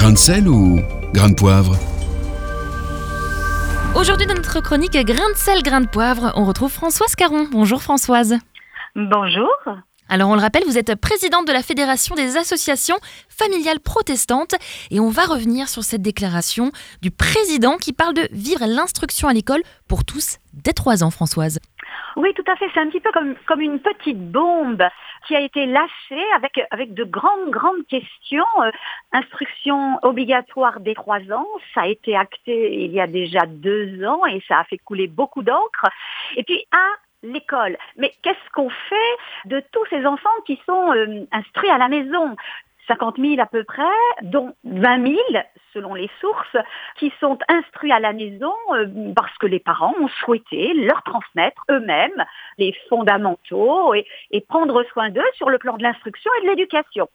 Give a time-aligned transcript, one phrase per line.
[0.00, 0.80] Grain de sel ou
[1.12, 1.76] grain de poivre
[3.94, 7.46] Aujourd'hui dans notre chronique Grain de sel, grain de poivre, on retrouve Françoise Caron.
[7.52, 8.38] Bonjour Françoise.
[8.96, 9.50] Bonjour.
[10.08, 12.96] Alors on le rappelle, vous êtes présidente de la Fédération des associations
[13.28, 14.54] familiales protestantes
[14.90, 16.72] et on va revenir sur cette déclaration
[17.02, 21.58] du président qui parle de vivre l'instruction à l'école pour tous dès 3 ans Françoise.
[22.20, 22.66] Oui, tout à fait.
[22.74, 24.82] C'est un petit peu comme, comme une petite bombe
[25.26, 28.44] qui a été lâchée avec, avec de grandes, grandes questions.
[28.58, 28.70] Euh,
[29.12, 34.26] instruction obligatoire dès trois ans, ça a été acté il y a déjà deux ans
[34.26, 35.86] et ça a fait couler beaucoup d'encre.
[36.36, 36.86] Et puis, à
[37.22, 37.78] l'école.
[37.96, 42.36] Mais qu'est-ce qu'on fait de tous ces enfants qui sont euh, instruits à la maison?
[42.90, 43.82] 50 000 à peu près,
[44.22, 45.16] dont 20 000,
[45.72, 46.56] selon les sources,
[46.98, 51.62] qui sont instruits à la maison euh, parce que les parents ont souhaité leur transmettre
[51.70, 52.24] eux-mêmes
[52.58, 54.06] les fondamentaux et,
[54.48, 57.08] prendre soin d'eux sur le plan de l'instruction et de l'éducation.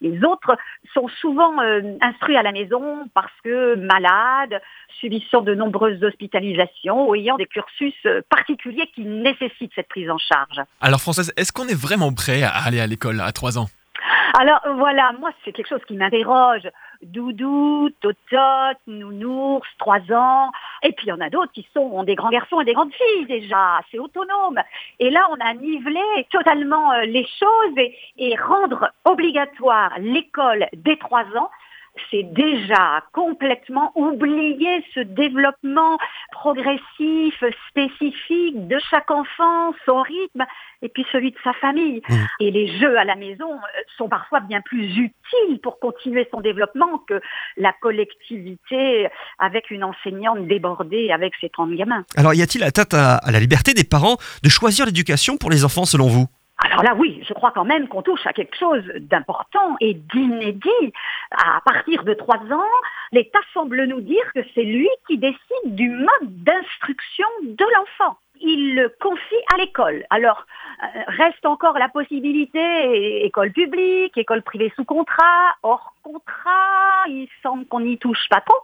[0.00, 0.56] Les autres
[0.94, 4.60] sont souvent euh, instruits à la maison parce que malades,
[4.98, 10.18] subissant de nombreuses hospitalisations ou ayant des cursus euh, particuliers qui nécessitent cette prise en
[10.18, 10.60] charge.
[10.80, 13.66] Alors Françoise, est-ce qu'on est vraiment prêt à aller à l'école à 3 ans?
[14.38, 16.68] Alors voilà, moi c'est quelque chose qui m'interroge.
[17.02, 20.50] Doudou, Totote, Nounours, 3 ans.
[20.82, 22.74] Et puis il y en a d'autres qui sont ont des grands garçons et des
[22.74, 24.60] grandes filles déjà, c'est autonome.
[24.98, 30.96] Et là on a nivelé totalement euh, les choses et, et rendre obligatoire l'école dès
[30.96, 31.50] 3 ans
[32.10, 35.98] c'est déjà complètement oublier ce développement
[36.32, 40.44] progressif, spécifique de chaque enfant, son rythme,
[40.82, 42.02] et puis celui de sa famille.
[42.08, 42.14] Mmh.
[42.40, 46.40] Et les jeux à la maison euh, sont parfois bien plus utiles pour continuer son
[46.40, 47.20] développement que
[47.56, 52.04] la collectivité avec une enseignante débordée avec ses 30 gamins.
[52.16, 55.84] Alors y a-t-il atteinte à la liberté des parents de choisir l'éducation pour les enfants
[55.84, 56.26] selon vous?
[56.62, 60.92] Alors là, oui, je crois quand même qu'on touche à quelque chose d'important et d'inédit.
[61.30, 62.70] À partir de trois ans,
[63.12, 68.18] l'État semble nous dire que c'est lui qui décide du mode d'instruction de l'enfant.
[68.42, 70.04] Il le confie à l'école.
[70.10, 70.46] Alors,
[70.82, 77.66] euh, reste encore la possibilité, école publique, école privée sous contrat, hors contrat, il semble
[77.66, 78.58] qu'on n'y touche pas trop,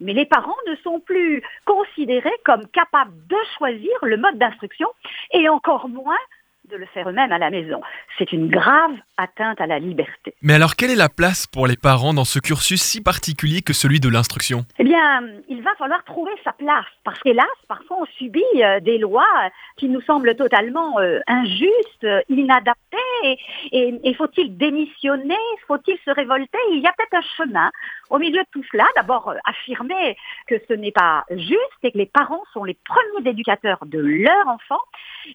[0.00, 4.88] mais les parents ne sont plus considérés comme capables de choisir le mode d'instruction
[5.32, 6.18] et encore moins
[6.70, 7.80] de le faire eux-mêmes à la maison.
[8.18, 10.34] C'est une grave atteinte à la liberté.
[10.42, 13.72] Mais alors, quelle est la place pour les parents dans ce cursus si particulier que
[13.72, 14.64] celui de l'instruction?
[14.78, 18.98] Eh bien, il va falloir trouver sa place, parce qu'hélas, parfois on subit euh, des
[18.98, 23.38] lois qui nous semblent totalement euh, injustes, inadaptées,
[23.72, 25.34] et, faut-il démissionner?
[25.66, 26.58] Faut-il se révolter?
[26.72, 27.70] Il y a peut-être un chemin.
[28.10, 30.16] Au milieu de tout cela, d'abord euh, affirmer
[30.46, 34.48] que ce n'est pas juste et que les parents sont les premiers éducateurs de leurs
[34.48, 34.82] enfants,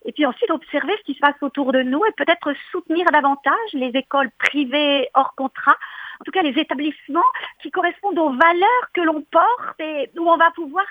[0.06, 3.74] et puis ensuite observer ce qui se passe autour de nous et peut-être soutenir davantage
[3.74, 5.76] les écoles privées hors contrat,
[6.22, 7.32] en tout cas les établissements
[7.62, 10.86] qui correspondent aux valeurs que l'on porte et où on va pouvoir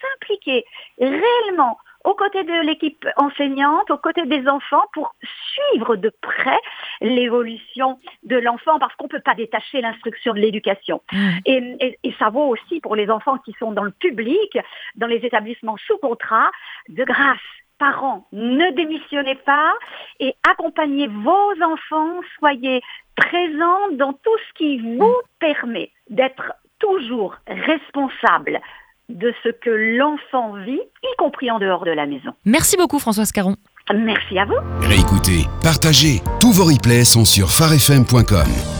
[0.00, 0.64] s'impliquer
[1.00, 5.14] réellement aux côtés de l'équipe enseignante, aux côtés des enfants, pour
[5.52, 6.58] suivre de près
[7.00, 11.02] l'évolution de l'enfant, parce qu'on ne peut pas détacher l'instruction de l'éducation.
[11.12, 11.28] Mmh.
[11.44, 14.56] Et, et, ça vaut aussi pour les enfants qui sont dans le public,
[14.94, 16.50] dans les établissements sous contrat,
[16.88, 17.38] de grâce
[17.78, 19.72] parents, ne démissionnez pas
[20.20, 22.80] et accompagnez vos enfants, soyez
[23.16, 28.60] présents dans tout ce qui vous permet d'être toujours responsable
[29.08, 32.32] de ce que l'enfant vit, y compris en dehors de la maison.
[32.44, 33.56] Merci beaucoup Françoise Caron.
[33.94, 34.58] Merci à vous.
[34.82, 36.20] Réécoutez, partagez.
[36.40, 38.77] Tous vos replays sont sur farfm.com.